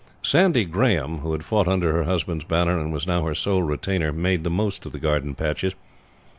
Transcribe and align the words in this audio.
Sandy 0.23 0.65
Grahame, 0.65 1.19
who 1.19 1.31
had 1.31 1.45
fought 1.45 1.67
under 1.67 1.91
her 1.91 2.05
husband's 2.05 2.43
banner 2.43 2.75
and 2.79 2.91
was 2.91 3.05
now 3.05 3.23
her 3.23 3.35
sole 3.35 3.61
retainer, 3.61 4.11
made 4.11 4.43
the 4.43 4.49
most 4.49 4.83
of 4.87 4.93
the 4.93 4.99
garden 4.99 5.35
patches. 5.35 5.75